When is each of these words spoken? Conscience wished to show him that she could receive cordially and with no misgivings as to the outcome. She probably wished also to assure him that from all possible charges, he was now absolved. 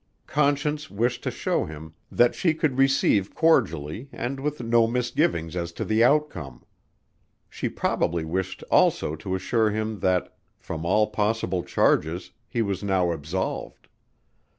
Conscience 0.25 0.89
wished 0.89 1.21
to 1.25 1.29
show 1.29 1.65
him 1.65 1.93
that 2.11 2.33
she 2.33 2.55
could 2.55 2.79
receive 2.79 3.35
cordially 3.35 4.09
and 4.11 4.39
with 4.39 4.59
no 4.63 4.87
misgivings 4.87 5.55
as 5.55 5.71
to 5.73 5.85
the 5.85 6.03
outcome. 6.03 6.63
She 7.51 7.69
probably 7.69 8.25
wished 8.25 8.63
also 8.71 9.15
to 9.17 9.35
assure 9.35 9.69
him 9.69 9.99
that 9.99 10.35
from 10.57 10.85
all 10.87 11.05
possible 11.11 11.61
charges, 11.61 12.31
he 12.49 12.63
was 12.63 12.81
now 12.83 13.11
absolved. 13.11 13.89